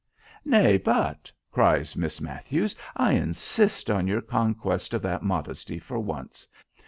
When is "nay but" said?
0.43-1.31